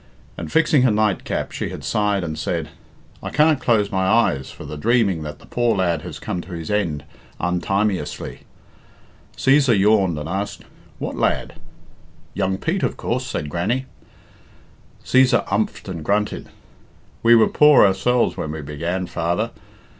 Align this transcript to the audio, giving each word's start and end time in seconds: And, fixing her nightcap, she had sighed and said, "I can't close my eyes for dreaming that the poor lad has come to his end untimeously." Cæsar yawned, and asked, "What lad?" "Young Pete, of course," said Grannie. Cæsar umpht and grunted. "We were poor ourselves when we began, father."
And, 0.35 0.51
fixing 0.51 0.81
her 0.81 0.89
nightcap, 0.89 1.51
she 1.51 1.69
had 1.69 1.83
sighed 1.83 2.23
and 2.23 2.35
said, 2.35 2.69
"I 3.21 3.29
can't 3.29 3.59
close 3.61 3.91
my 3.91 4.07
eyes 4.07 4.49
for 4.49 4.65
dreaming 4.75 5.21
that 5.21 5.37
the 5.37 5.45
poor 5.45 5.75
lad 5.75 6.01
has 6.01 6.17
come 6.17 6.41
to 6.41 6.53
his 6.53 6.71
end 6.71 7.03
untimeously." 7.39 8.39
Cæsar 9.37 9.77
yawned, 9.77 10.17
and 10.17 10.27
asked, 10.27 10.63
"What 10.97 11.17
lad?" 11.17 11.53
"Young 12.33 12.57
Pete, 12.57 12.81
of 12.81 12.97
course," 12.97 13.27
said 13.27 13.47
Grannie. 13.47 13.85
Cæsar 15.05 15.45
umpht 15.49 15.87
and 15.87 16.03
grunted. 16.03 16.49
"We 17.21 17.35
were 17.35 17.47
poor 17.47 17.85
ourselves 17.85 18.35
when 18.35 18.53
we 18.53 18.61
began, 18.63 19.05
father." 19.05 19.51